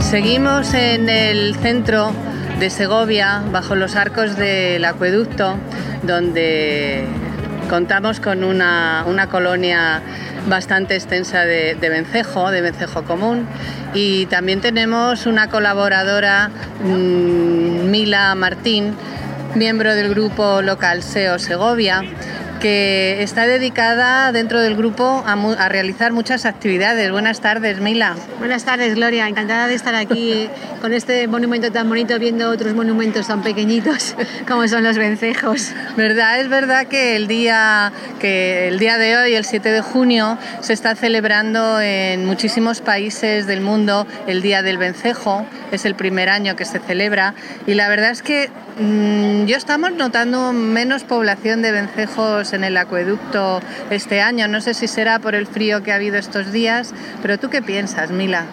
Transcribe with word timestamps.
Seguimos 0.00 0.72
en 0.74 1.08
el 1.08 1.56
centro 1.56 2.12
de 2.60 2.70
Segovia, 2.70 3.42
bajo 3.50 3.74
los 3.74 3.96
arcos 3.96 4.36
del 4.36 4.84
acueducto, 4.84 5.56
donde 6.04 7.04
contamos 7.68 8.20
con 8.20 8.44
una, 8.44 9.02
una 9.08 9.28
colonia 9.28 10.00
bastante 10.46 10.94
extensa 10.94 11.44
de, 11.44 11.74
de 11.74 11.88
vencejo, 11.88 12.52
de 12.52 12.60
vencejo 12.60 13.02
común, 13.02 13.48
y 13.94 14.26
también 14.26 14.60
tenemos 14.60 15.26
una 15.26 15.48
colaboradora, 15.48 16.50
mm, 16.84 17.90
Mila 17.90 18.32
Martín, 18.36 18.94
miembro 19.56 19.94
del 19.94 20.08
grupo 20.10 20.62
local 20.62 21.02
SEO 21.02 21.38
Segovia, 21.38 22.02
que 22.64 23.22
está 23.22 23.46
dedicada 23.46 24.32
dentro 24.32 24.58
del 24.62 24.74
grupo 24.74 25.22
a, 25.26 25.36
mu- 25.36 25.52
a 25.52 25.68
realizar 25.68 26.14
muchas 26.14 26.46
actividades. 26.46 27.12
Buenas 27.12 27.42
tardes, 27.42 27.78
Mila. 27.78 28.14
Buenas 28.38 28.64
tardes, 28.64 28.94
Gloria. 28.94 29.28
Encantada 29.28 29.66
de 29.66 29.74
estar 29.74 29.94
aquí 29.94 30.48
con 30.80 30.94
este 30.94 31.28
monumento 31.28 31.70
tan 31.70 31.86
bonito, 31.90 32.18
viendo 32.18 32.48
otros 32.48 32.72
monumentos 32.72 33.26
tan 33.26 33.42
pequeñitos 33.42 34.16
como 34.48 34.66
son 34.66 34.82
los 34.82 34.96
vencejos. 34.96 35.72
¿Verdad? 35.98 36.40
Es 36.40 36.48
verdad 36.48 36.86
que 36.86 37.16
el 37.16 37.26
día, 37.28 37.92
que 38.18 38.68
el 38.68 38.78
día 38.78 38.96
de 38.96 39.14
hoy, 39.18 39.34
el 39.34 39.44
7 39.44 39.68
de 39.70 39.82
junio, 39.82 40.38
se 40.62 40.72
está 40.72 40.94
celebrando 40.94 41.82
en 41.82 42.24
muchísimos 42.24 42.80
países 42.80 43.46
del 43.46 43.60
mundo 43.60 44.06
el 44.26 44.40
Día 44.40 44.62
del 44.62 44.78
Vencejo. 44.78 45.44
Es 45.70 45.84
el 45.84 45.96
primer 45.96 46.30
año 46.30 46.56
que 46.56 46.64
se 46.64 46.78
celebra 46.78 47.34
y 47.66 47.74
la 47.74 47.88
verdad 47.90 48.10
es 48.10 48.22
que 48.22 48.48
mm, 48.80 49.44
yo 49.44 49.56
estamos 49.58 49.92
notando 49.92 50.54
menos 50.54 51.04
población 51.04 51.60
de 51.60 51.72
vencejos 51.72 52.53
en 52.54 52.64
el 52.64 52.76
acueducto 52.76 53.60
este 53.90 54.20
año. 54.20 54.48
No 54.48 54.60
sé 54.60 54.74
si 54.74 54.88
será 54.88 55.18
por 55.18 55.34
el 55.34 55.46
frío 55.46 55.82
que 55.82 55.92
ha 55.92 55.96
habido 55.96 56.16
estos 56.16 56.52
días, 56.52 56.92
pero 57.22 57.38
¿tú 57.38 57.50
qué 57.50 57.62
piensas, 57.62 58.10
Mila? 58.10 58.46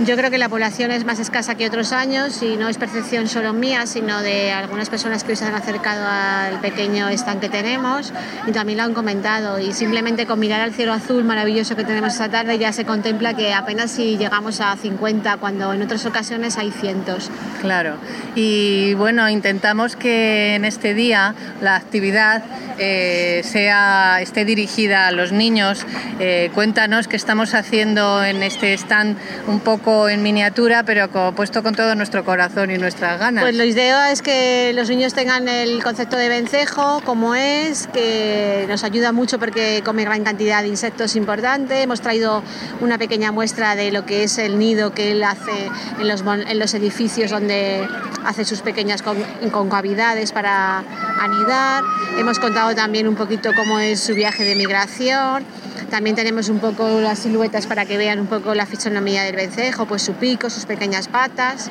Yo 0.00 0.16
creo 0.16 0.30
que 0.30 0.38
la 0.38 0.48
población 0.48 0.92
es 0.92 1.04
más 1.04 1.18
escasa 1.18 1.56
que 1.56 1.66
otros 1.66 1.90
años 1.90 2.40
y 2.44 2.56
no 2.56 2.68
es 2.68 2.78
percepción 2.78 3.26
solo 3.26 3.52
mía, 3.52 3.84
sino 3.84 4.22
de 4.22 4.52
algunas 4.52 4.88
personas 4.88 5.24
que 5.24 5.32
hoy 5.32 5.36
se 5.36 5.44
han 5.44 5.56
acercado 5.56 6.06
al 6.06 6.60
pequeño 6.60 7.08
stand 7.08 7.40
que 7.40 7.48
tenemos 7.48 8.12
y 8.46 8.52
también 8.52 8.78
lo 8.78 8.84
han 8.84 8.94
comentado. 8.94 9.58
Y 9.58 9.72
simplemente 9.72 10.24
con 10.24 10.38
mirar 10.38 10.60
al 10.60 10.72
cielo 10.72 10.92
azul 10.92 11.24
maravilloso 11.24 11.74
que 11.74 11.82
tenemos 11.82 12.12
esta 12.12 12.28
tarde 12.28 12.58
ya 12.58 12.72
se 12.72 12.84
contempla 12.84 13.34
que 13.34 13.52
apenas 13.52 13.90
si 13.90 14.16
llegamos 14.16 14.60
a 14.60 14.76
50, 14.76 15.38
cuando 15.38 15.72
en 15.72 15.82
otras 15.82 16.06
ocasiones 16.06 16.58
hay 16.58 16.70
cientos. 16.70 17.28
Claro, 17.60 17.96
y 18.36 18.94
bueno, 18.94 19.28
intentamos 19.28 19.96
que 19.96 20.54
en 20.54 20.64
este 20.64 20.94
día 20.94 21.34
la 21.60 21.74
actividad 21.74 22.44
eh, 22.78 23.42
sea, 23.44 24.20
esté 24.20 24.44
dirigida 24.44 25.06
a 25.06 25.10
los 25.10 25.32
niños. 25.32 25.84
Eh, 26.20 26.50
cuéntanos 26.54 27.08
qué 27.08 27.16
estamos 27.16 27.54
haciendo 27.54 28.24
en 28.24 28.42
este 28.42 28.72
stand 28.74 29.16
un 29.46 29.60
poco 29.60 30.08
en 30.08 30.22
miniatura, 30.22 30.82
pero 30.84 31.08
puesto 31.34 31.62
con 31.62 31.74
todo 31.74 31.94
nuestro 31.94 32.24
corazón 32.24 32.70
y 32.70 32.78
nuestras 32.78 33.18
ganas. 33.18 33.42
Pues 33.44 33.54
lo 33.56 33.64
idea 33.64 34.10
es 34.12 34.22
que 34.22 34.72
los 34.74 34.88
niños 34.88 35.14
tengan 35.14 35.48
el 35.48 35.82
concepto 35.82 36.16
de 36.16 36.28
vencejo, 36.28 37.00
como 37.04 37.34
es, 37.34 37.86
que 37.88 38.66
nos 38.68 38.84
ayuda 38.84 39.12
mucho 39.12 39.38
porque 39.38 39.82
come 39.84 40.04
gran 40.04 40.24
cantidad 40.24 40.62
de 40.62 40.68
insectos 40.68 41.16
importante. 41.16 41.82
Hemos 41.82 42.00
traído 42.00 42.42
una 42.80 42.98
pequeña 42.98 43.32
muestra 43.32 43.76
de 43.76 43.90
lo 43.92 44.04
que 44.06 44.24
es 44.24 44.38
el 44.38 44.58
nido 44.58 44.92
que 44.94 45.12
él 45.12 45.22
hace 45.24 45.70
en 46.00 46.08
los, 46.08 46.22
en 46.26 46.58
los 46.58 46.74
edificios 46.74 47.30
donde 47.30 47.86
hace 48.24 48.44
sus 48.44 48.60
pequeñas 48.60 49.02
con- 49.02 49.22
concavidades 49.50 50.32
para 50.32 50.82
anidar. 51.20 51.82
Hemos 52.18 52.38
contado 52.38 52.67
también 52.74 53.08
un 53.08 53.14
poquito 53.14 53.50
cómo 53.54 53.78
es 53.78 54.00
su 54.00 54.14
viaje 54.14 54.44
de 54.44 54.54
migración. 54.54 55.44
También 55.90 56.16
tenemos 56.16 56.48
un 56.48 56.58
poco 56.58 57.00
las 57.00 57.20
siluetas 57.20 57.66
para 57.66 57.86
que 57.86 57.96
vean 57.96 58.20
un 58.20 58.26
poco 58.26 58.54
la 58.54 58.66
fisonomía 58.66 59.22
del 59.22 59.36
vencejo, 59.36 59.86
pues 59.86 60.02
su 60.02 60.12
pico, 60.14 60.50
sus 60.50 60.66
pequeñas 60.66 61.08
patas. 61.08 61.70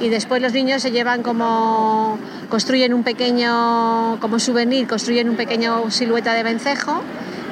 Y 0.00 0.08
después 0.08 0.42
los 0.42 0.52
niños 0.52 0.82
se 0.82 0.90
llevan 0.90 1.22
como, 1.22 2.18
construyen 2.48 2.94
un 2.94 3.02
pequeño, 3.02 4.18
como 4.20 4.38
souvenir, 4.38 4.86
construyen 4.86 5.28
un 5.28 5.36
pequeño 5.36 5.90
silueta 5.90 6.34
de 6.34 6.42
vencejo 6.42 7.02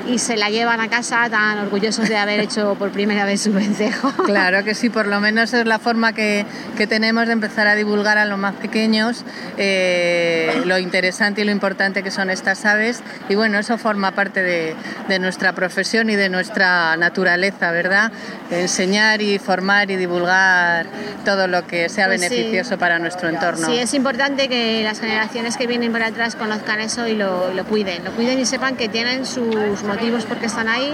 y 0.09 0.19
se 0.19 0.37
la 0.37 0.51
llevan 0.51 0.81
a 0.81 0.89
casa 0.89 1.29
tan 1.31 1.59
orgullosos 1.59 2.09
de 2.09 2.17
haber 2.17 2.41
hecho 2.41 2.75
por 2.79 2.91
primera 2.91 3.25
vez 3.25 3.43
su 3.43 3.53
vencejo. 3.53 4.13
Claro 4.25 4.65
que 4.65 4.75
sí, 4.75 4.91
por 4.91 5.07
lo 5.07 5.21
menos 5.21 5.53
es 5.55 5.67
la 5.67 5.79
forma 5.79 6.13
que, 6.13 6.45
que 6.77 6.87
tenemos 6.87 7.27
de 7.27 7.33
empezar 7.33 7.67
a 7.67 7.75
divulgar 7.75 8.19
a 8.19 8.25
los 8.25 8.39
más 8.39 8.55
pequeños 8.55 9.25
eh, 9.57 10.63
lo 10.67 10.79
interesante 10.79 11.41
y 11.43 11.45
lo 11.45 11.51
importante 11.51 12.03
que 12.03 12.11
son 12.11 12.31
estas 12.31 12.65
aves. 12.65 13.03
Y 13.29 13.35
bueno, 13.35 13.59
eso 13.59 13.79
forma 13.79 14.13
parte 14.13 14.43
de, 14.43 14.75
de 15.09 15.19
nuestra 15.19 15.53
profesión 15.53 16.11
y 16.11 16.17
de 16.17 16.29
nuestra 16.29 16.97
naturaleza, 16.97 17.71
¿verdad? 17.71 18.13
Enseñar 18.51 19.23
y 19.23 19.39
formar 19.39 19.91
y 19.91 19.97
divulgar 19.97 20.87
todo 21.25 21.47
lo 21.47 21.67
que 21.67 21.89
sea 21.89 22.07
Pues 22.07 22.21
sí. 22.21 22.29
beneficioso 22.29 22.79
para 22.79 22.99
nuestro 22.99 23.29
entorno. 23.29 23.67
Sí, 23.67 23.79
es 23.79 23.95
importante 23.95 24.49
que 24.49 24.83
las 24.83 25.01
generaciones 25.01 25.57
que 25.57 25.67
vienen 25.67 25.93
por 25.93 26.03
atrás 26.03 26.37
conozcan 26.37 26.81
eso 26.81 27.07
y 27.09 27.15
lo, 27.15 27.53
lo 27.53 27.65
cuiden. 27.65 28.05
Lo 28.05 28.13
cuiden 28.13 28.39
y 28.41 28.47
sepan 28.47 28.77
que 28.77 28.89
tienen 28.89 29.25
sus 29.27 29.83
motivos 29.95 30.25
por 30.25 30.39
qué 30.39 30.47
están 30.47 30.69
ahí, 30.69 30.93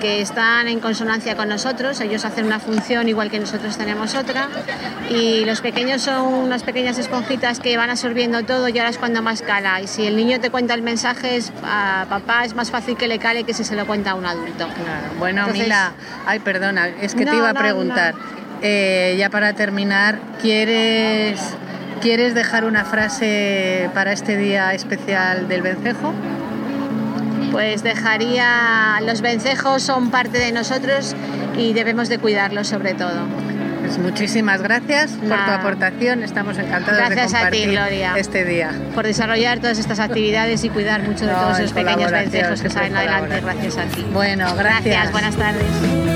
que 0.00 0.20
están 0.20 0.66
en 0.68 0.80
consonancia 0.80 1.36
con 1.36 1.48
nosotros. 1.48 2.00
Ellos 2.00 2.24
hacen 2.24 2.46
una 2.46 2.58
función 2.58 3.08
igual 3.08 3.30
que 3.30 3.38
nosotros 3.38 3.76
tenemos 3.76 4.14
otra. 4.14 4.48
Y 5.10 5.44
los 5.44 5.60
pequeños 5.60 6.02
son 6.02 6.22
unas 6.26 6.62
pequeñas 6.62 6.98
esponjitas 6.98 7.60
que 7.60 7.76
van 7.76 7.90
absorbiendo 7.90 8.42
todo 8.42 8.68
y 8.68 8.78
ahora 8.78 8.90
es 8.90 8.98
cuando 8.98 9.22
más 9.22 9.42
cala. 9.42 9.80
Y 9.82 9.86
si 9.86 10.06
el 10.06 10.16
niño 10.16 10.40
te 10.40 10.50
cuenta 10.50 10.74
el 10.74 10.82
mensaje, 10.82 11.36
es, 11.36 11.52
a 11.62 12.06
papá 12.08 12.44
es 12.44 12.54
más 12.54 12.70
fácil 12.70 12.96
que 12.96 13.06
le 13.06 13.18
cale 13.18 13.44
que 13.44 13.54
si 13.54 13.64
se 13.64 13.76
lo 13.76 13.86
cuenta 13.86 14.12
a 14.12 14.14
un 14.14 14.26
adulto. 14.26 14.66
Claro. 14.68 15.14
Bueno, 15.18 15.42
Entonces- 15.42 15.64
Mila, 15.64 15.92
ay, 16.26 16.38
perdona, 16.40 16.88
es 16.88 17.14
que 17.14 17.24
te 17.26 17.36
iba 17.36 17.50
a 17.50 17.52
no, 17.52 17.60
preguntar. 17.60 18.14
Eh, 18.62 19.16
ya 19.18 19.28
para 19.28 19.52
terminar, 19.52 20.18
¿quieres, 20.40 21.40
¿quieres 22.00 22.34
dejar 22.34 22.64
una 22.64 22.84
frase 22.84 23.90
para 23.92 24.12
este 24.12 24.36
día 24.36 24.72
especial 24.72 25.48
del 25.48 25.62
vencejo? 25.62 26.12
Pues 27.52 27.82
dejaría, 27.82 28.98
los 29.06 29.20
vencejos 29.20 29.82
son 29.82 30.10
parte 30.10 30.38
de 30.38 30.50
nosotros 30.50 31.14
y 31.56 31.74
debemos 31.74 32.08
de 32.08 32.18
cuidarlos 32.18 32.66
sobre 32.66 32.94
todo. 32.94 33.26
Pues 33.82 33.98
muchísimas 33.98 34.62
gracias 34.62 35.12
por 35.12 35.28
tu 35.44 35.50
aportación. 35.50 36.22
Estamos 36.22 36.56
encantados 36.56 36.98
Gracias 36.98 37.32
de 37.32 37.38
a 37.38 37.50
ti, 37.50 37.58
compartir 37.58 37.70
Gloria. 37.72 38.14
este 38.16 38.44
día. 38.44 38.70
Por 38.94 39.04
desarrollar 39.04 39.58
todas 39.58 39.78
estas 39.78 40.00
actividades 40.00 40.64
y 40.64 40.70
cuidar 40.70 41.02
mucho 41.02 41.26
de 41.26 41.32
No, 41.32 41.38
todos 41.40 41.58
esos 41.58 41.72
pequeños 41.72 42.10
vencejos 42.10 42.62
que 42.62 42.70
salen 42.70 42.96
adelante 42.96 43.40
gracias 43.42 43.76
a 43.76 43.84
ti. 43.84 44.06
Bueno, 44.12 44.46
gracias. 44.56 44.84
Gracias, 44.84 45.12
buenas 45.12 45.36
tardes. 45.36 46.11